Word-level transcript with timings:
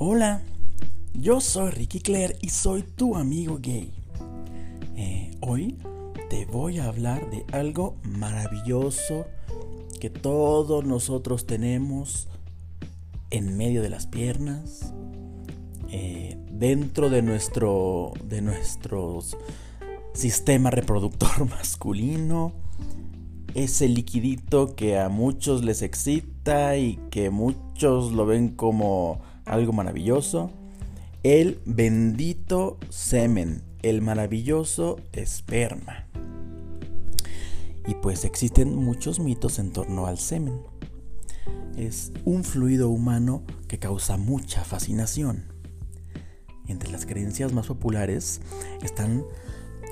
Hola, 0.00 0.42
yo 1.12 1.40
soy 1.40 1.72
Ricky 1.72 1.98
Claire 1.98 2.36
y 2.40 2.50
soy 2.50 2.82
tu 2.84 3.16
amigo 3.16 3.58
gay. 3.60 3.92
Eh, 4.94 5.32
hoy 5.40 5.76
te 6.30 6.46
voy 6.46 6.78
a 6.78 6.84
hablar 6.84 7.28
de 7.30 7.44
algo 7.50 7.96
maravilloso 8.04 9.26
que 10.00 10.08
todos 10.08 10.84
nosotros 10.84 11.46
tenemos 11.46 12.28
en 13.30 13.56
medio 13.56 13.82
de 13.82 13.88
las 13.88 14.06
piernas, 14.06 14.94
eh, 15.90 16.38
dentro 16.52 17.10
de 17.10 17.22
nuestro, 17.22 18.12
de 18.22 18.40
nuestro 18.40 19.18
sistema 20.14 20.70
reproductor 20.70 21.44
masculino, 21.50 22.52
ese 23.54 23.88
liquidito 23.88 24.76
que 24.76 24.96
a 24.96 25.08
muchos 25.08 25.64
les 25.64 25.82
excita 25.82 26.76
y 26.76 27.00
que 27.10 27.30
muchos 27.30 28.12
lo 28.12 28.26
ven 28.26 28.50
como 28.50 29.26
algo 29.48 29.72
maravilloso, 29.72 30.50
el 31.22 31.60
bendito 31.64 32.78
semen, 32.90 33.62
el 33.82 34.02
maravilloso 34.02 35.00
esperma. 35.12 36.06
Y 37.86 37.94
pues 37.94 38.24
existen 38.24 38.76
muchos 38.76 39.18
mitos 39.18 39.58
en 39.58 39.72
torno 39.72 40.06
al 40.06 40.18
semen. 40.18 40.60
Es 41.76 42.12
un 42.24 42.44
fluido 42.44 42.90
humano 42.90 43.42
que 43.66 43.78
causa 43.78 44.16
mucha 44.16 44.62
fascinación. 44.64 45.44
Entre 46.66 46.90
las 46.90 47.06
creencias 47.06 47.52
más 47.52 47.66
populares 47.66 48.42
están 48.82 49.24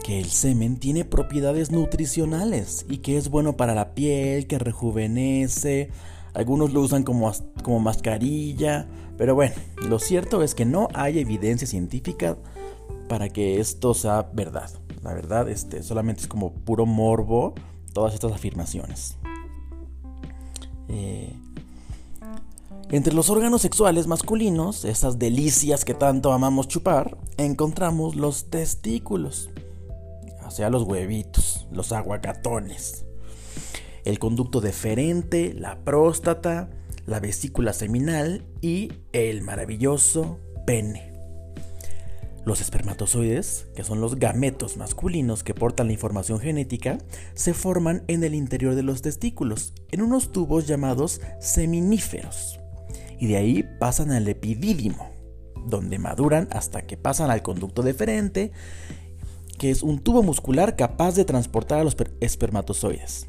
que 0.05 0.21
el 0.21 0.27
semen 0.27 0.77
tiene 0.77 1.05
propiedades 1.05 1.71
nutricionales 1.73 2.85
y 2.89 2.99
que 2.99 3.17
es 3.17 3.31
bueno 3.31 3.57
para 3.57 3.75
la 3.75 3.95
piel, 3.95 4.47
que 4.47 4.59
rejuvenece. 4.59 5.91
Algunos 6.37 6.75
lo 6.75 6.83
usan 6.83 7.03
como, 7.03 7.33
como 7.63 7.81
mascarilla, 7.81 8.87
pero 9.17 9.35
bueno, 9.35 9.55
lo 9.89 9.99
cierto 9.99 10.43
es 10.43 10.55
que 10.55 10.67
no 10.67 10.89
hay 10.93 11.19
evidencia 11.19 11.67
científica 11.67 12.37
para 13.09 13.31
que 13.31 13.59
esto 13.59 13.95
sea 13.95 14.29
verdad. 14.35 14.71
La 15.03 15.15
verdad, 15.15 15.49
este, 15.49 15.83
solamente 15.83 16.21
es 16.21 16.29
como 16.29 16.53
puro 16.53 16.85
morbo 16.85 17.55
todas 17.95 18.13
estas 18.13 18.33
afirmaciones. 18.33 19.17
Eh, 20.89 21.33
entre 22.91 23.15
los 23.15 23.31
órganos 23.31 23.63
sexuales 23.63 24.07
masculinos, 24.07 24.85
esas 24.85 25.19
delicias 25.19 25.87
que 25.87 25.95
tanto 25.95 26.35
amamos 26.35 26.69
chupar, 26.69 27.17
encontramos 27.39 28.15
los 28.15 28.51
testículos, 28.51 29.49
o 30.47 30.51
sea, 30.51 30.69
los 30.69 30.83
huevitos, 30.83 31.67
los 31.73 31.93
aguacatones, 31.93 33.07
el 34.07 34.21
conducto 34.21 34.61
deferente, 34.61 35.53
la 35.53 35.85
próstata, 35.85 36.71
la 37.07 37.19
vesícula 37.19 37.73
seminal 37.73 38.47
y 38.63 38.93
el 39.13 39.43
maravilloso 39.43 40.39
pene. 40.65 41.13
Los 42.45 42.61
espermatozoides, 42.61 43.67
que 43.75 43.83
son 43.83 44.01
los 44.01 44.21
gametos 44.21 44.77
masculinos 44.77 45.43
que 45.43 45.55
portan 45.55 45.89
la 45.89 45.95
información 45.95 46.39
genética, 46.39 46.99
se 47.35 47.53
forman 47.53 48.05
en 48.07 48.23
el 48.23 48.37
interior 48.37 48.77
de 48.77 48.85
los 48.85 49.03
testículos, 49.03 49.75
en 49.91 50.03
unos 50.03 50.31
tubos 50.31 50.69
llamados 50.69 51.21
seminíferos, 51.41 52.61
y 53.19 53.27
de 53.27 53.37
ahí 53.39 53.65
pasan 53.81 54.13
al 54.13 54.29
epidídimo, 54.29 55.11
donde 55.67 55.99
maduran 55.99 56.47
hasta 56.53 56.87
que 56.87 56.97
pasan 56.97 57.33
al 57.33 57.43
conducto 57.43 57.83
deferente, 57.83 58.53
que 59.59 59.73
es 59.73 59.83
un 59.83 59.99
tubo 59.99 60.23
muscular 60.23 60.77
capaz 60.77 61.17
de 61.17 61.25
transportar 61.25 61.81
a 61.81 61.85
los 61.85 61.97
espermatozoides. 62.21 63.27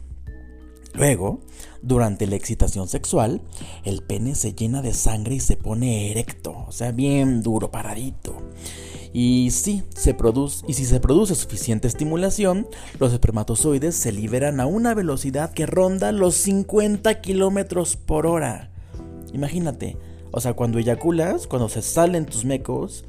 Luego, 0.94 1.42
durante 1.82 2.26
la 2.28 2.36
excitación 2.36 2.88
sexual, 2.88 3.42
el 3.84 4.02
pene 4.02 4.36
se 4.36 4.54
llena 4.54 4.82
de 4.82 4.94
sangre 4.94 5.36
y 5.36 5.40
se 5.40 5.56
pone 5.56 6.12
erecto, 6.12 6.66
o 6.68 6.72
sea, 6.72 6.92
bien 6.92 7.44
duro, 7.44 7.72
paradito. 7.72 8.36
Y 9.14 9.50
si 9.52 9.84
se 9.96 10.14
produce, 10.14 10.66
y 10.68 10.74
si 10.74 10.86
se 10.86 11.00
produce 11.00 11.36
suficiente 11.36 11.88
estimulación, 11.88 12.68
los 13.00 13.14
espermatozoides 13.14 13.96
se 13.96 14.12
liberan 14.12 14.60
a 14.60 14.66
una 14.66 14.94
velocidad 14.94 15.54
que 15.54 15.66
ronda 15.66 16.12
los 16.12 16.36
50 16.36 17.22
kilómetros 17.22 17.96
por 17.96 18.28
hora. 18.28 18.72
Imagínate, 19.34 19.98
o 20.32 20.40
sea, 20.40 20.54
cuando 20.54 20.80
eyaculas, 20.80 21.48
cuando 21.48 21.70
se 21.70 21.82
salen 21.82 22.26
tus 22.26 22.46
mecos, 22.46 23.06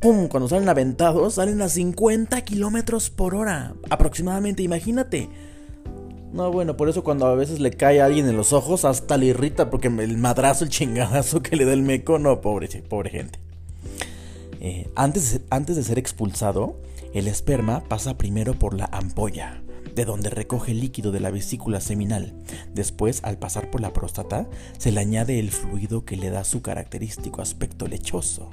¡pum! 0.00 0.28
Cuando 0.28 0.48
salen 0.48 0.68
aventados, 0.68 1.34
salen 1.34 1.62
a 1.62 1.68
50 1.68 2.40
kilómetros 2.42 3.10
por 3.10 3.34
hora. 3.34 3.74
Aproximadamente, 3.90 4.62
imagínate. 4.62 5.28
No, 6.32 6.50
bueno, 6.50 6.78
por 6.78 6.88
eso 6.88 7.04
cuando 7.04 7.26
a 7.26 7.34
veces 7.34 7.60
le 7.60 7.72
cae 7.72 8.00
a 8.00 8.06
alguien 8.06 8.26
en 8.26 8.36
los 8.36 8.54
ojos, 8.54 8.86
hasta 8.86 9.18
le 9.18 9.26
irrita 9.26 9.68
porque 9.68 9.88
el 9.88 10.16
madrazo, 10.16 10.64
el 10.64 10.70
chingadazo 10.70 11.42
que 11.42 11.56
le 11.56 11.66
da 11.66 11.74
el 11.74 11.82
meco, 11.82 12.18
no, 12.18 12.40
pobre, 12.40 12.68
pobre 12.88 13.10
gente. 13.10 13.38
Eh, 14.60 14.88
antes, 14.94 15.40
antes 15.50 15.76
de 15.76 15.82
ser 15.82 15.98
expulsado, 15.98 16.76
el 17.12 17.28
esperma 17.28 17.84
pasa 17.86 18.16
primero 18.16 18.54
por 18.54 18.72
la 18.72 18.88
ampolla, 18.92 19.62
de 19.94 20.06
donde 20.06 20.30
recoge 20.30 20.72
el 20.72 20.80
líquido 20.80 21.12
de 21.12 21.20
la 21.20 21.30
vesícula 21.30 21.82
seminal. 21.82 22.32
Después, 22.72 23.22
al 23.24 23.36
pasar 23.36 23.70
por 23.70 23.82
la 23.82 23.92
próstata, 23.92 24.48
se 24.78 24.90
le 24.90 25.00
añade 25.00 25.38
el 25.38 25.50
fluido 25.50 26.06
que 26.06 26.16
le 26.16 26.30
da 26.30 26.44
su 26.44 26.62
característico 26.62 27.42
aspecto 27.42 27.88
lechoso. 27.88 28.48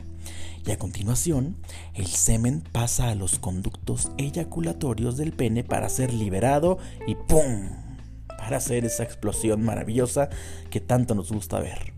Y 0.65 0.71
a 0.71 0.77
continuación, 0.77 1.57
el 1.93 2.07
semen 2.07 2.61
pasa 2.71 3.09
a 3.09 3.15
los 3.15 3.39
conductos 3.39 4.11
eyaculatorios 4.17 5.17
del 5.17 5.31
pene 5.31 5.63
para 5.63 5.89
ser 5.89 6.13
liberado 6.13 6.77
y 7.07 7.15
¡pum! 7.15 7.69
para 8.37 8.57
hacer 8.57 8.85
esa 8.85 9.03
explosión 9.03 9.61
maravillosa 9.61 10.29
que 10.69 10.79
tanto 10.79 11.13
nos 11.13 11.31
gusta 11.31 11.59
ver. 11.59 11.93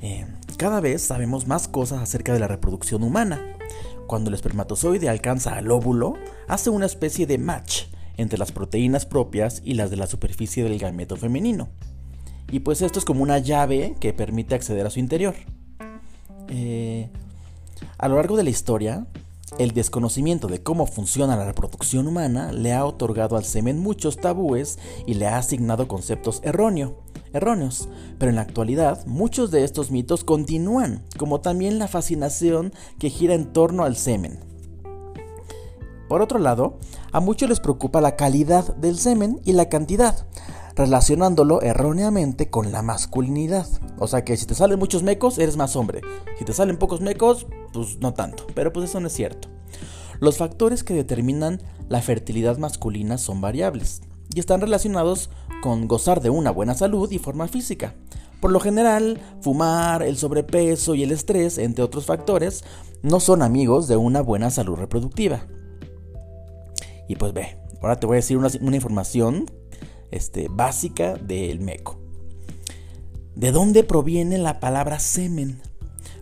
Eh, 0.00 0.26
cada 0.56 0.80
vez 0.80 1.02
sabemos 1.02 1.46
más 1.46 1.68
cosas 1.68 2.02
acerca 2.02 2.32
de 2.32 2.40
la 2.40 2.48
reproducción 2.48 3.02
humana. 3.02 3.40
Cuando 4.06 4.28
el 4.30 4.34
espermatozoide 4.34 5.08
alcanza 5.08 5.54
al 5.54 5.70
óvulo, 5.70 6.14
hace 6.46 6.70
una 6.70 6.86
especie 6.86 7.26
de 7.26 7.38
match 7.38 7.84
entre 8.16 8.38
las 8.38 8.52
proteínas 8.52 9.06
propias 9.06 9.60
y 9.64 9.74
las 9.74 9.90
de 9.90 9.96
la 9.96 10.06
superficie 10.06 10.64
del 10.64 10.78
gameto 10.78 11.16
femenino. 11.16 11.68
Y 12.50 12.60
pues 12.60 12.80
esto 12.80 12.98
es 12.98 13.04
como 13.04 13.22
una 13.22 13.38
llave 13.38 13.94
que 14.00 14.12
permite 14.12 14.54
acceder 14.54 14.86
a 14.86 14.90
su 14.90 15.00
interior. 15.00 15.34
Eh, 16.48 17.08
a 17.98 18.08
lo 18.08 18.16
largo 18.16 18.36
de 18.36 18.44
la 18.44 18.50
historia, 18.50 19.06
el 19.58 19.72
desconocimiento 19.72 20.46
de 20.46 20.62
cómo 20.62 20.86
funciona 20.86 21.36
la 21.36 21.46
reproducción 21.46 22.06
humana 22.06 22.52
le 22.52 22.74
ha 22.74 22.84
otorgado 22.84 23.36
al 23.36 23.44
semen 23.44 23.78
muchos 23.78 24.18
tabúes 24.18 24.78
y 25.06 25.14
le 25.14 25.26
ha 25.26 25.38
asignado 25.38 25.88
conceptos 25.88 26.40
erróneos, 26.44 27.88
pero 28.18 28.30
en 28.30 28.36
la 28.36 28.42
actualidad 28.42 29.04
muchos 29.06 29.50
de 29.50 29.64
estos 29.64 29.90
mitos 29.90 30.22
continúan, 30.22 31.02
como 31.16 31.40
también 31.40 31.78
la 31.78 31.88
fascinación 31.88 32.72
que 32.98 33.10
gira 33.10 33.34
en 33.34 33.52
torno 33.52 33.84
al 33.84 33.96
semen. 33.96 34.38
Por 36.08 36.22
otro 36.22 36.38
lado, 36.38 36.78
a 37.12 37.20
muchos 37.20 37.48
les 37.48 37.60
preocupa 37.60 38.00
la 38.00 38.16
calidad 38.16 38.76
del 38.76 38.98
semen 38.98 39.40
y 39.44 39.52
la 39.52 39.68
cantidad, 39.68 40.26
relacionándolo 40.78 41.60
erróneamente 41.60 42.50
con 42.50 42.70
la 42.70 42.82
masculinidad. 42.82 43.66
O 43.98 44.06
sea 44.06 44.24
que 44.24 44.36
si 44.36 44.46
te 44.46 44.54
salen 44.54 44.78
muchos 44.78 45.02
mecos, 45.02 45.38
eres 45.38 45.56
más 45.56 45.74
hombre. 45.74 46.02
Si 46.38 46.44
te 46.44 46.52
salen 46.52 46.78
pocos 46.78 47.00
mecos, 47.00 47.46
pues 47.72 47.98
no 47.98 48.14
tanto. 48.14 48.46
Pero 48.54 48.72
pues 48.72 48.88
eso 48.88 49.00
no 49.00 49.08
es 49.08 49.12
cierto. 49.12 49.48
Los 50.20 50.38
factores 50.38 50.84
que 50.84 50.94
determinan 50.94 51.60
la 51.88 52.00
fertilidad 52.00 52.58
masculina 52.58 53.18
son 53.18 53.40
variables 53.40 54.02
y 54.32 54.38
están 54.38 54.60
relacionados 54.60 55.30
con 55.62 55.88
gozar 55.88 56.20
de 56.20 56.30
una 56.30 56.52
buena 56.52 56.74
salud 56.74 57.10
y 57.10 57.18
forma 57.18 57.48
física. 57.48 57.94
Por 58.40 58.52
lo 58.52 58.60
general, 58.60 59.20
fumar, 59.40 60.04
el 60.04 60.16
sobrepeso 60.16 60.94
y 60.94 61.02
el 61.02 61.10
estrés, 61.10 61.58
entre 61.58 61.82
otros 61.82 62.06
factores, 62.06 62.62
no 63.02 63.18
son 63.18 63.42
amigos 63.42 63.88
de 63.88 63.96
una 63.96 64.20
buena 64.20 64.50
salud 64.50 64.76
reproductiva. 64.76 65.40
Y 67.08 67.16
pues 67.16 67.32
ve, 67.32 67.58
ahora 67.82 67.98
te 67.98 68.06
voy 68.06 68.14
a 68.14 68.22
decir 68.22 68.36
una, 68.36 68.76
información 68.76 69.50
este, 70.10 70.48
básica 70.48 71.14
del 71.14 71.60
meco. 71.60 71.98
¿De 73.34 73.52
dónde 73.52 73.84
proviene 73.84 74.38
la 74.38 74.60
palabra 74.60 74.98
semen? 74.98 75.60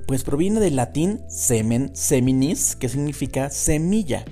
Pues 0.07 0.23
proviene 0.23 0.61
del 0.61 0.77
latín 0.77 1.21
semen, 1.29 1.91
seminis, 1.95 2.77
que 2.77 2.89
significa 2.89 3.51
semilla, 3.51 4.25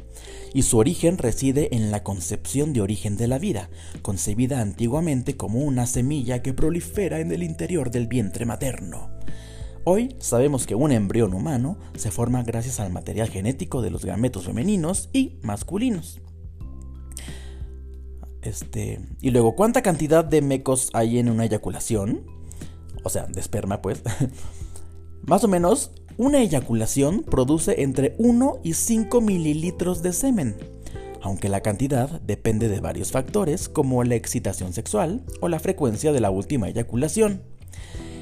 y 0.52 0.62
su 0.62 0.78
origen 0.78 1.18
reside 1.18 1.74
en 1.74 1.90
la 1.90 2.04
concepción 2.04 2.72
de 2.72 2.80
origen 2.80 3.16
de 3.16 3.26
la 3.26 3.38
vida, 3.38 3.70
concebida 4.02 4.60
antiguamente 4.60 5.36
como 5.36 5.60
una 5.60 5.86
semilla 5.86 6.42
que 6.42 6.54
prolifera 6.54 7.20
en 7.20 7.32
el 7.32 7.42
interior 7.42 7.90
del 7.90 8.06
vientre 8.06 8.46
materno. 8.46 9.10
Hoy 9.82 10.14
sabemos 10.18 10.66
que 10.66 10.74
un 10.74 10.92
embrión 10.92 11.34
humano 11.34 11.76
se 11.96 12.10
forma 12.10 12.42
gracias 12.42 12.80
al 12.80 12.92
material 12.92 13.28
genético 13.28 13.82
de 13.82 13.90
los 13.90 14.04
gametos 14.04 14.44
femeninos 14.44 15.10
y 15.12 15.38
masculinos. 15.42 16.20
Este, 18.44 19.00
y 19.22 19.30
luego, 19.30 19.56
¿cuánta 19.56 19.82
cantidad 19.82 20.22
de 20.22 20.42
mecos 20.42 20.90
hay 20.92 21.18
en 21.18 21.30
una 21.30 21.46
eyaculación? 21.46 22.26
O 23.02 23.08
sea, 23.08 23.26
de 23.26 23.40
esperma, 23.40 23.80
pues. 23.80 24.02
Más 25.26 25.42
o 25.44 25.48
menos, 25.48 25.92
una 26.18 26.42
eyaculación 26.42 27.22
produce 27.22 27.82
entre 27.82 28.14
1 28.18 28.60
y 28.62 28.74
5 28.74 29.20
mililitros 29.22 30.02
de 30.02 30.12
semen, 30.12 30.56
aunque 31.22 31.48
la 31.48 31.62
cantidad 31.62 32.20
depende 32.20 32.68
de 32.68 32.80
varios 32.80 33.10
factores 33.12 33.70
como 33.70 34.04
la 34.04 34.14
excitación 34.14 34.74
sexual 34.74 35.24
o 35.40 35.48
la 35.48 35.58
frecuencia 35.58 36.12
de 36.12 36.20
la 36.20 36.30
última 36.30 36.68
eyaculación. 36.68 37.42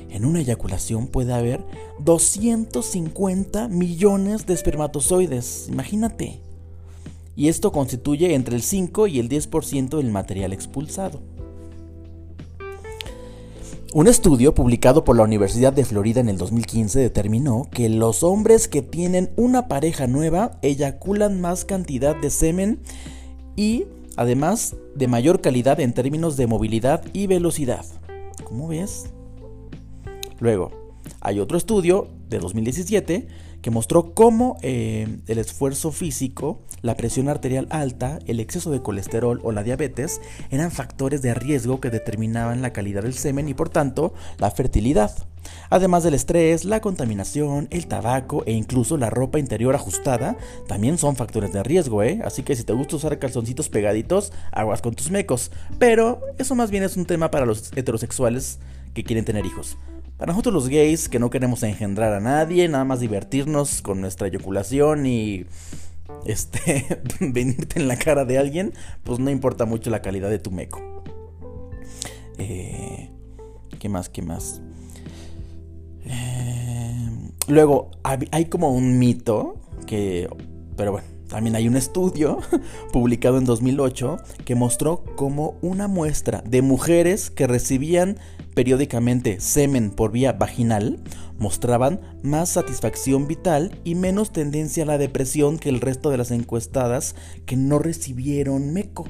En 0.08 0.24
una 0.24 0.40
eyaculación 0.40 1.08
puede 1.08 1.32
haber 1.32 1.64
250 1.98 3.66
millones 3.68 4.46
de 4.46 4.54
espermatozoides, 4.54 5.66
imagínate. 5.68 6.40
Y 7.34 7.48
esto 7.48 7.72
constituye 7.72 8.34
entre 8.34 8.56
el 8.56 8.62
5 8.62 9.06
y 9.06 9.18
el 9.18 9.28
10% 9.28 9.96
del 9.96 10.10
material 10.10 10.52
expulsado. 10.52 11.20
Un 13.94 14.08
estudio 14.08 14.54
publicado 14.54 15.04
por 15.04 15.16
la 15.16 15.22
Universidad 15.22 15.70
de 15.74 15.84
Florida 15.84 16.20
en 16.20 16.30
el 16.30 16.38
2015 16.38 16.98
determinó 16.98 17.68
que 17.70 17.90
los 17.90 18.22
hombres 18.22 18.66
que 18.66 18.80
tienen 18.80 19.30
una 19.36 19.68
pareja 19.68 20.06
nueva 20.06 20.58
eyaculan 20.62 21.42
más 21.42 21.66
cantidad 21.66 22.16
de 22.16 22.30
semen 22.30 22.80
y 23.54 23.84
además 24.16 24.76
de 24.94 25.08
mayor 25.08 25.42
calidad 25.42 25.78
en 25.78 25.92
términos 25.92 26.38
de 26.38 26.46
movilidad 26.46 27.04
y 27.12 27.26
velocidad. 27.26 27.84
¿Cómo 28.44 28.68
ves? 28.68 29.10
Luego, 30.40 30.70
hay 31.20 31.38
otro 31.38 31.58
estudio 31.58 32.08
de 32.30 32.38
2017 32.38 33.28
que 33.62 33.70
mostró 33.70 34.12
cómo 34.12 34.58
eh, 34.60 35.20
el 35.28 35.38
esfuerzo 35.38 35.92
físico, 35.92 36.60
la 36.82 36.96
presión 36.96 37.28
arterial 37.28 37.68
alta, 37.70 38.18
el 38.26 38.40
exceso 38.40 38.70
de 38.70 38.82
colesterol 38.82 39.40
o 39.44 39.52
la 39.52 39.62
diabetes 39.62 40.20
eran 40.50 40.72
factores 40.72 41.22
de 41.22 41.32
riesgo 41.32 41.80
que 41.80 41.90
determinaban 41.90 42.60
la 42.60 42.72
calidad 42.72 43.04
del 43.04 43.14
semen 43.14 43.48
y 43.48 43.54
por 43.54 43.70
tanto 43.70 44.12
la 44.38 44.50
fertilidad. 44.50 45.12
Además 45.70 46.04
del 46.04 46.14
estrés, 46.14 46.64
la 46.64 46.80
contaminación, 46.80 47.68
el 47.70 47.86
tabaco 47.86 48.42
e 48.46 48.52
incluso 48.52 48.96
la 48.96 49.10
ropa 49.10 49.38
interior 49.38 49.74
ajustada 49.74 50.36
también 50.66 50.98
son 50.98 51.16
factores 51.16 51.52
de 51.52 51.62
riesgo, 51.62 52.02
¿eh? 52.02 52.20
Así 52.24 52.42
que 52.42 52.56
si 52.56 52.64
te 52.64 52.72
gusta 52.72 52.96
usar 52.96 53.18
calzoncitos 53.18 53.68
pegaditos, 53.68 54.32
aguas 54.52 54.82
con 54.82 54.94
tus 54.94 55.10
mecos. 55.10 55.50
Pero 55.78 56.20
eso 56.38 56.54
más 56.54 56.70
bien 56.70 56.84
es 56.84 56.96
un 56.96 57.06
tema 57.06 57.30
para 57.30 57.46
los 57.46 57.72
heterosexuales 57.76 58.58
que 58.94 59.04
quieren 59.04 59.24
tener 59.24 59.46
hijos. 59.46 59.76
Para 60.16 60.32
nosotros 60.32 60.54
los 60.54 60.68
gays 60.68 61.08
que 61.08 61.18
no 61.18 61.30
queremos 61.30 61.62
engendrar 61.62 62.12
a 62.12 62.20
nadie, 62.20 62.68
nada 62.68 62.84
más 62.84 63.00
divertirnos 63.00 63.82
con 63.82 64.00
nuestra 64.00 64.28
eyaculación 64.28 65.06
y 65.06 65.46
este 66.24 66.86
venirte 67.20 67.80
en 67.80 67.88
la 67.88 67.96
cara 67.96 68.24
de 68.24 68.38
alguien, 68.38 68.72
pues 69.02 69.18
no 69.18 69.30
importa 69.30 69.64
mucho 69.64 69.90
la 69.90 70.02
calidad 70.02 70.30
de 70.30 70.38
tu 70.38 70.50
meco. 70.50 70.80
Eh, 72.38 73.10
¿Qué 73.78 73.88
más? 73.88 74.08
¿Qué 74.08 74.22
más? 74.22 74.60
Eh, 76.04 77.30
luego, 77.48 77.90
hay 78.02 78.46
como 78.46 78.70
un 78.72 78.98
mito 78.98 79.56
que... 79.86 80.28
Pero 80.76 80.92
bueno, 80.92 81.06
también 81.32 81.56
hay 81.56 81.66
un 81.66 81.76
estudio 81.76 82.40
publicado 82.92 83.38
en 83.38 83.44
2008 83.44 84.18
que 84.44 84.54
mostró 84.54 85.02
cómo 85.16 85.56
una 85.62 85.88
muestra 85.88 86.42
de 86.46 86.60
mujeres 86.60 87.30
que 87.30 87.46
recibían 87.46 88.18
periódicamente 88.54 89.40
semen 89.40 89.90
por 89.90 90.12
vía 90.12 90.32
vaginal 90.32 91.00
mostraban 91.38 92.00
más 92.22 92.50
satisfacción 92.50 93.26
vital 93.26 93.80
y 93.84 93.94
menos 93.94 94.32
tendencia 94.32 94.84
a 94.84 94.86
la 94.86 94.98
depresión 94.98 95.58
que 95.58 95.68
el 95.68 95.80
resto 95.80 96.10
de 96.10 96.16
las 96.16 96.30
encuestadas 96.30 97.14
que 97.46 97.56
no 97.56 97.78
recibieron 97.78 98.72
meco. 98.72 99.06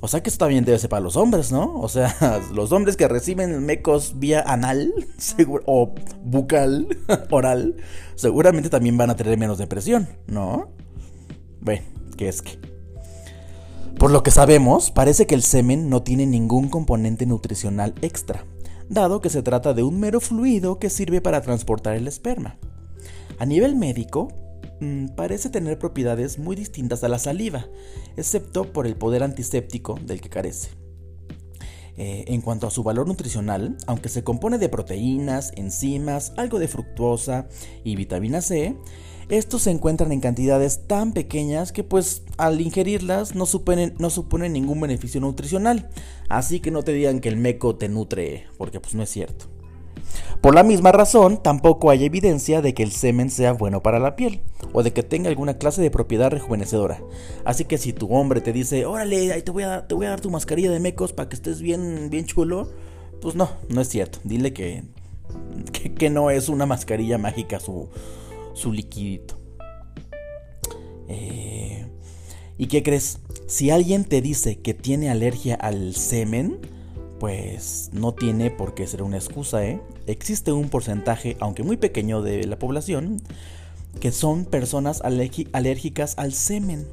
O 0.00 0.08
sea 0.08 0.22
que 0.22 0.28
esto 0.28 0.44
también 0.44 0.64
debe 0.64 0.78
ser 0.78 0.90
para 0.90 1.00
los 1.00 1.16
hombres, 1.16 1.50
¿no? 1.50 1.78
O 1.80 1.88
sea, 1.88 2.14
los 2.54 2.70
hombres 2.70 2.96
que 2.96 3.08
reciben 3.08 3.64
mecos 3.64 4.18
vía 4.18 4.44
anal 4.46 4.92
o 5.66 5.94
bucal, 6.22 6.86
oral, 7.30 7.76
seguramente 8.14 8.70
también 8.70 8.96
van 8.96 9.10
a 9.10 9.16
tener 9.16 9.36
menos 9.36 9.58
depresión, 9.58 10.08
¿no? 10.26 10.70
Bueno, 11.60 11.82
¿qué 12.16 12.28
es 12.28 12.42
que? 12.42 12.58
Por 13.98 14.10
lo 14.10 14.22
que 14.22 14.30
sabemos, 14.30 14.90
parece 14.90 15.26
que 15.26 15.34
el 15.34 15.42
semen 15.42 15.88
no 15.88 16.02
tiene 16.02 16.26
ningún 16.26 16.68
componente 16.68 17.24
nutricional 17.24 17.94
extra 18.02 18.44
dado 18.88 19.20
que 19.20 19.30
se 19.30 19.42
trata 19.42 19.74
de 19.74 19.82
un 19.82 19.98
mero 20.00 20.20
fluido 20.20 20.78
que 20.78 20.90
sirve 20.90 21.20
para 21.20 21.40
transportar 21.40 21.96
el 21.96 22.08
esperma. 22.08 22.58
A 23.38 23.46
nivel 23.46 23.76
médico, 23.76 24.28
mm, 24.80 25.08
parece 25.16 25.50
tener 25.50 25.78
propiedades 25.78 26.38
muy 26.38 26.56
distintas 26.56 27.04
a 27.04 27.08
la 27.08 27.18
saliva, 27.18 27.66
excepto 28.16 28.72
por 28.72 28.86
el 28.86 28.96
poder 28.96 29.22
antiséptico 29.22 29.98
del 30.04 30.20
que 30.20 30.28
carece. 30.28 30.85
Eh, 31.98 32.24
en 32.28 32.42
cuanto 32.42 32.66
a 32.66 32.70
su 32.70 32.82
valor 32.82 33.08
nutricional, 33.08 33.76
aunque 33.86 34.10
se 34.10 34.22
compone 34.22 34.58
de 34.58 34.68
proteínas, 34.68 35.52
enzimas, 35.56 36.34
algo 36.36 36.58
de 36.58 36.68
fructuosa 36.68 37.48
y 37.84 37.96
vitamina 37.96 38.42
C, 38.42 38.76
estos 39.28 39.62
se 39.62 39.70
encuentran 39.70 40.12
en 40.12 40.20
cantidades 40.20 40.86
tan 40.86 41.12
pequeñas 41.12 41.72
que 41.72 41.82
pues 41.82 42.22
al 42.36 42.60
ingerirlas 42.60 43.34
no 43.34 43.46
suponen, 43.46 43.94
no 43.98 44.10
suponen 44.10 44.52
ningún 44.52 44.80
beneficio 44.80 45.20
nutricional. 45.20 45.88
Así 46.28 46.60
que 46.60 46.70
no 46.70 46.82
te 46.82 46.92
digan 46.92 47.20
que 47.20 47.28
el 47.28 47.36
meco 47.36 47.76
te 47.76 47.88
nutre, 47.88 48.44
porque 48.58 48.78
pues 48.78 48.94
no 48.94 49.02
es 49.02 49.10
cierto. 49.10 49.55
Por 50.40 50.54
la 50.54 50.62
misma 50.62 50.92
razón, 50.92 51.42
tampoco 51.42 51.90
hay 51.90 52.04
evidencia 52.04 52.62
de 52.62 52.72
que 52.72 52.82
el 52.82 52.92
semen 52.92 53.30
sea 53.30 53.52
bueno 53.52 53.82
para 53.82 53.98
la 53.98 54.14
piel 54.14 54.42
o 54.72 54.82
de 54.82 54.92
que 54.92 55.02
tenga 55.02 55.28
alguna 55.28 55.58
clase 55.58 55.82
de 55.82 55.90
propiedad 55.90 56.30
rejuvenecedora. 56.30 57.00
Así 57.44 57.64
que 57.64 57.78
si 57.78 57.92
tu 57.92 58.14
hombre 58.14 58.40
te 58.40 58.52
dice, 58.52 58.86
órale, 58.86 59.32
ahí 59.32 59.42
te 59.42 59.50
voy 59.50 59.64
a, 59.64 59.86
te 59.88 59.94
voy 59.94 60.06
a 60.06 60.10
dar 60.10 60.20
tu 60.20 60.30
mascarilla 60.30 60.70
de 60.70 60.80
mecos 60.80 61.12
para 61.12 61.28
que 61.28 61.36
estés 61.36 61.60
bien, 61.60 62.10
bien 62.10 62.26
chulo, 62.26 62.68
pues 63.20 63.34
no, 63.34 63.50
no 63.68 63.80
es 63.80 63.88
cierto. 63.88 64.18
Dile 64.24 64.52
que, 64.52 64.84
que 65.98 66.10
no 66.10 66.30
es 66.30 66.48
una 66.48 66.66
mascarilla 66.66 67.18
mágica 67.18 67.58
su, 67.58 67.88
su 68.54 68.72
liquidito. 68.72 69.36
Eh, 71.08 71.86
¿Y 72.58 72.66
qué 72.66 72.82
crees? 72.82 73.20
Si 73.46 73.70
alguien 73.70 74.04
te 74.04 74.20
dice 74.20 74.60
que 74.60 74.74
tiene 74.74 75.10
alergia 75.10 75.54
al 75.54 75.94
semen, 75.94 76.58
pues 77.18 77.90
no 77.92 78.14
tiene 78.14 78.50
por 78.50 78.74
qué 78.74 78.86
ser 78.86 79.02
una 79.02 79.16
excusa, 79.16 79.64
¿eh? 79.64 79.80
Existe 80.06 80.52
un 80.52 80.68
porcentaje, 80.68 81.36
aunque 81.40 81.62
muy 81.62 81.76
pequeño, 81.76 82.22
de 82.22 82.46
la 82.46 82.58
población 82.58 83.22
que 84.00 84.12
son 84.12 84.44
personas 84.44 85.02
alérgicas 85.02 86.14
al 86.18 86.32
semen. 86.32 86.86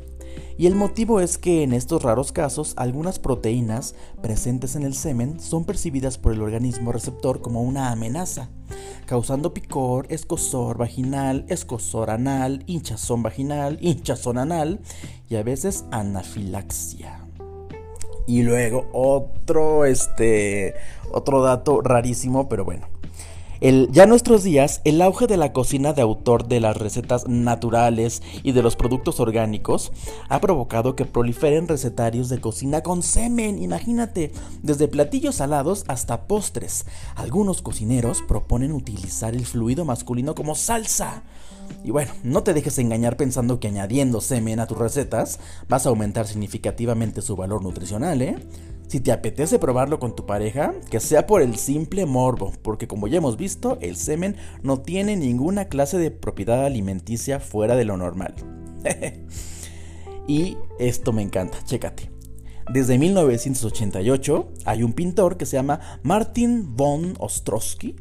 Y 0.57 0.67
el 0.67 0.75
motivo 0.75 1.19
es 1.19 1.37
que 1.37 1.63
en 1.63 1.73
estos 1.73 2.03
raros 2.03 2.31
casos 2.31 2.73
algunas 2.77 3.19
proteínas 3.19 3.95
presentes 4.21 4.75
en 4.75 4.83
el 4.83 4.93
semen 4.93 5.39
son 5.39 5.65
percibidas 5.65 6.17
por 6.17 6.33
el 6.33 6.41
organismo 6.41 6.91
receptor 6.91 7.41
como 7.41 7.61
una 7.61 7.91
amenaza, 7.91 8.49
causando 9.05 9.53
picor, 9.53 10.07
escosor 10.09 10.77
vaginal, 10.77 11.45
escosor 11.49 12.11
anal, 12.11 12.63
hinchazón 12.67 13.23
vaginal, 13.23 13.77
hinchazón 13.81 14.37
anal 14.37 14.79
y 15.27 15.35
a 15.35 15.43
veces 15.43 15.85
anafilaxia. 15.91 17.22
Y 18.27 18.43
luego 18.43 18.87
otro 18.93 19.85
este 19.85 20.75
otro 21.12 21.41
dato 21.41 21.81
rarísimo, 21.81 22.50
pero 22.50 22.65
bueno 22.65 22.88
ya 23.91 24.03
en 24.03 24.09
nuestros 24.09 24.43
días, 24.43 24.81
el 24.83 25.01
auge 25.01 25.25
de 25.25 25.38
la 25.38 25.53
cocina 25.53 25.93
de 25.93 26.01
autor 26.01 26.50
de 26.50 26.59
las 26.59 26.75
recetas 26.75 27.29
naturales 27.29 28.21
y 28.43 28.51
de 28.51 28.62
los 28.62 28.75
productos 28.75 29.21
orgánicos 29.21 29.93
ha 30.27 30.41
provocado 30.41 30.98
que 30.98 31.05
proliferen 31.05 31.69
recetarios 31.69 32.27
de 32.27 32.41
cocina 32.41 32.81
con 32.81 33.01
semen, 33.01 33.63
imagínate, 33.63 34.33
desde 34.63 34.89
platillos 34.89 35.36
salados 35.36 35.86
hasta 35.88 36.27
postres. 36.27 36.86
Algunos 37.15 37.62
cocineros 37.62 38.21
proponen 38.27 38.74
utilizar 38.74 39.33
el 39.33 39.45
fluido 39.45 39.86
masculino 39.86 40.36
como 40.36 40.55
salsa. 40.55 41.24
Y 41.83 41.91
bueno, 41.91 42.11
no 42.23 42.43
te 42.43 42.53
dejes 42.53 42.79
engañar 42.79 43.17
pensando 43.17 43.59
que 43.59 43.67
añadiendo 43.67 44.21
semen 44.21 44.59
a 44.59 44.67
tus 44.67 44.77
recetas 44.77 45.39
vas 45.67 45.85
a 45.85 45.89
aumentar 45.89 46.27
significativamente 46.27 47.21
su 47.21 47.35
valor 47.35 47.61
nutricional, 47.61 48.21
¿eh? 48.21 48.37
Si 48.87 48.99
te 48.99 49.11
apetece 49.11 49.59
probarlo 49.59 49.99
con 49.99 50.15
tu 50.15 50.25
pareja, 50.25 50.73
que 50.89 50.99
sea 50.99 51.25
por 51.25 51.41
el 51.41 51.55
simple 51.55 52.05
morbo, 52.05 52.53
porque 52.61 52.87
como 52.87 53.07
ya 53.07 53.17
hemos 53.17 53.37
visto, 53.37 53.77
el 53.81 53.95
semen 53.95 54.37
no 54.61 54.81
tiene 54.81 55.15
ninguna 55.15 55.65
clase 55.65 55.97
de 55.97 56.11
propiedad 56.11 56.65
alimenticia 56.65 57.39
fuera 57.39 57.75
de 57.75 57.85
lo 57.85 57.97
normal. 57.97 58.35
y 60.27 60.57
esto 60.79 61.11
me 61.11 61.23
encanta, 61.23 61.57
chécate. 61.65 62.11
Desde 62.71 62.97
1988 62.97 64.51
hay 64.65 64.83
un 64.83 64.93
pintor 64.93 65.37
que 65.37 65.45
se 65.45 65.57
llama 65.57 65.79
Martin 66.03 66.75
von 66.75 67.15
Ostrowski 67.19 67.95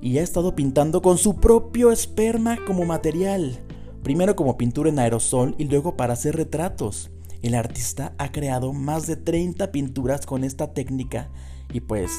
y 0.00 0.18
ha 0.18 0.22
estado 0.22 0.54
pintando 0.54 1.02
con 1.02 1.18
su 1.18 1.36
propio 1.36 1.90
esperma 1.90 2.58
como 2.66 2.84
material, 2.84 3.58
primero 4.02 4.36
como 4.36 4.56
pintura 4.56 4.90
en 4.90 4.98
aerosol 4.98 5.54
y 5.58 5.64
luego 5.64 5.96
para 5.96 6.12
hacer 6.12 6.36
retratos. 6.36 7.10
El 7.42 7.54
artista 7.54 8.14
ha 8.18 8.32
creado 8.32 8.72
más 8.72 9.06
de 9.06 9.16
30 9.16 9.70
pinturas 9.72 10.26
con 10.26 10.44
esta 10.44 10.72
técnica 10.72 11.30
y 11.72 11.80
pues 11.80 12.10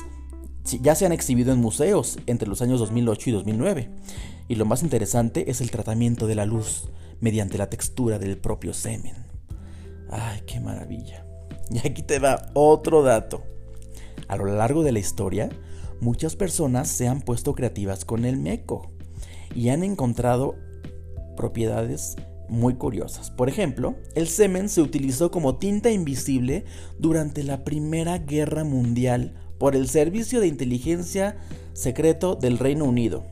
ya 0.82 0.96
se 0.96 1.06
han 1.06 1.12
exhibido 1.12 1.54
en 1.54 1.60
museos 1.60 2.20
entre 2.26 2.48
los 2.48 2.62
años 2.62 2.80
2008 2.80 3.30
y 3.30 3.34
2009. 3.34 3.90
Y 4.48 4.56
lo 4.56 4.66
más 4.66 4.84
interesante 4.84 5.50
es 5.50 5.62
el 5.62 5.72
tratamiento 5.72 6.28
de 6.28 6.36
la 6.36 6.46
luz 6.46 6.90
mediante 7.20 7.58
la 7.58 7.70
textura 7.70 8.20
del 8.20 8.38
propio 8.38 8.74
semen. 8.74 9.16
Ay, 10.10 10.42
qué 10.46 10.60
maravilla. 10.60 11.24
Y 11.70 11.86
aquí 11.86 12.02
te 12.02 12.20
va 12.20 12.50
otro 12.54 13.04
dato. 13.04 13.44
A 14.30 14.38
lo 14.38 14.46
largo 14.46 14.84
de 14.84 14.94
la 14.94 15.00
historia, 15.00 15.50
muchas 16.02 16.36
personas 16.36 16.88
se 16.88 17.08
han 17.08 17.22
puesto 17.22 17.54
creativas 17.54 18.06
con 18.06 18.26
el 18.26 18.38
meco 18.38 18.92
y 19.56 19.70
han 19.70 19.84
encontrado 19.84 20.56
propiedades 21.36 22.16
muy 22.50 22.76
curiosas. 22.76 23.32
Por 23.32 23.50
ejemplo, 23.50 23.96
el 24.16 24.28
semen 24.28 24.70
se 24.70 24.82
utilizó 24.82 25.32
como 25.32 25.58
tinta 25.58 25.92
invisible 25.92 26.66
durante 26.98 27.44
la 27.44 27.64
Primera 27.64 28.18
Guerra 28.20 28.64
Mundial 28.64 29.34
por 29.58 29.76
el 29.76 29.90
Servicio 29.90 30.40
de 30.40 30.48
Inteligencia 30.48 31.38
Secreto 31.74 32.36
del 32.36 32.58
Reino 32.58 32.86
Unido. 32.86 33.26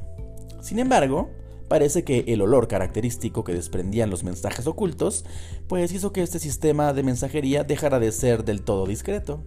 Sin 0.62 0.80
embargo, 0.80 1.30
parece 1.68 2.04
que 2.04 2.26
el 2.28 2.42
olor 2.42 2.68
característico 2.68 3.44
que 3.44 3.54
desprendían 3.54 4.10
los 4.10 4.24
mensajes 4.24 4.68
ocultos, 4.68 5.26
pues 5.68 5.92
hizo 5.92 6.12
que 6.12 6.22
este 6.22 6.40
sistema 6.40 6.94
de 6.94 7.04
mensajería 7.04 7.64
dejara 7.64 8.00
de 8.00 8.12
ser 8.12 8.44
del 8.46 8.64
todo 8.64 8.86
discreto. 8.86 9.44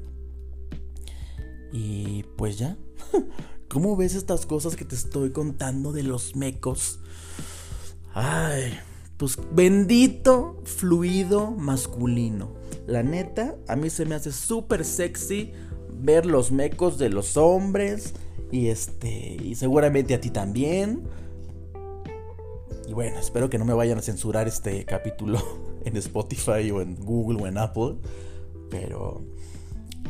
Y 1.72 2.24
pues 2.36 2.58
ya, 2.58 2.76
¿cómo 3.68 3.96
ves 3.96 4.14
estas 4.14 4.46
cosas 4.46 4.76
que 4.76 4.84
te 4.84 4.94
estoy 4.94 5.30
contando 5.30 5.92
de 5.92 6.02
los 6.02 6.34
mecos? 6.34 7.00
Ay, 8.14 8.78
pues 9.16 9.38
bendito 9.52 10.60
fluido 10.64 11.50
masculino. 11.52 12.54
La 12.86 13.02
neta, 13.02 13.56
a 13.68 13.76
mí 13.76 13.90
se 13.90 14.06
me 14.06 14.14
hace 14.14 14.32
súper 14.32 14.84
sexy 14.84 15.52
ver 15.90 16.26
los 16.26 16.50
mecos 16.50 16.98
de 16.98 17.10
los 17.10 17.36
hombres. 17.36 18.14
Y 18.50 18.68
este, 18.68 19.36
y 19.42 19.54
seguramente 19.54 20.14
a 20.14 20.20
ti 20.20 20.30
también. 20.30 21.02
Y 22.86 22.94
bueno, 22.94 23.18
espero 23.18 23.50
que 23.50 23.58
no 23.58 23.66
me 23.66 23.74
vayan 23.74 23.98
a 23.98 24.02
censurar 24.02 24.48
este 24.48 24.86
capítulo 24.86 25.38
en 25.84 25.96
Spotify 25.98 26.70
o 26.70 26.80
en 26.80 26.96
Google 26.96 27.42
o 27.42 27.46
en 27.46 27.58
Apple. 27.58 27.96
Pero 28.70 29.22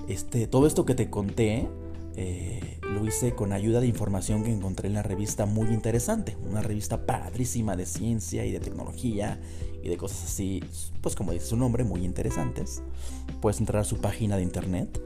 este, 0.06 0.46
todo 0.46 0.66
esto 0.68 0.84
que 0.86 0.94
te 0.94 1.10
conté 1.10 1.68
eh, 2.20 2.80
lo 2.82 3.06
hice 3.06 3.36
con 3.36 3.52
ayuda 3.52 3.78
de 3.78 3.86
información 3.86 4.42
que 4.42 4.50
encontré 4.50 4.88
en 4.88 4.94
la 4.94 5.04
revista 5.04 5.46
muy 5.46 5.68
interesante, 5.68 6.36
una 6.44 6.62
revista 6.62 7.06
padrísima 7.06 7.76
de 7.76 7.86
ciencia 7.86 8.44
y 8.44 8.50
de 8.50 8.58
tecnología 8.58 9.40
y 9.84 9.88
de 9.88 9.96
cosas 9.96 10.24
así, 10.24 10.64
pues 11.00 11.14
como 11.14 11.30
dice 11.30 11.46
su 11.46 11.56
nombre, 11.56 11.84
muy 11.84 12.04
interesantes. 12.04 12.82
Puedes 13.40 13.60
entrar 13.60 13.82
a 13.82 13.84
su 13.84 13.98
página 13.98 14.36
de 14.36 14.42
internet, 14.42 15.00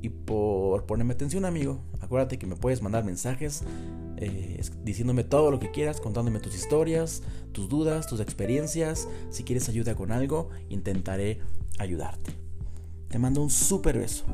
y 0.00 0.08
por 0.08 0.86
ponerme 0.86 1.14
atención, 1.14 1.44
amigo. 1.44 1.80
Acuérdate 2.00 2.38
que 2.38 2.46
me 2.46 2.56
puedes 2.56 2.82
mandar 2.82 3.04
mensajes 3.04 3.62
eh, 4.16 4.60
diciéndome 4.82 5.24
todo 5.24 5.50
lo 5.50 5.58
que 5.58 5.70
quieras, 5.70 6.00
contándome 6.00 6.40
tus 6.40 6.54
historias, 6.54 7.22
tus 7.52 7.68
dudas, 7.68 8.06
tus 8.06 8.20
experiencias. 8.20 9.08
Si 9.30 9.44
quieres 9.44 9.68
ayuda 9.68 9.94
con 9.94 10.12
algo, 10.12 10.50
intentaré 10.68 11.40
ayudarte. 11.78 12.32
Te 13.08 13.18
mando 13.18 13.42
un 13.42 13.50
super 13.50 13.98
beso. 13.98 14.24